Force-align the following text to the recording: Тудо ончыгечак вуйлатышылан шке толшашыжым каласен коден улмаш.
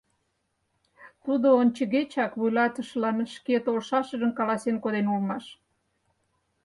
Тудо 1.23 1.47
ончыгечак 1.61 2.31
вуйлатышылан 2.39 3.17
шке 3.35 3.55
толшашыжым 3.65 4.31
каласен 4.37 4.75
коден 4.83 5.05
улмаш. 5.13 5.45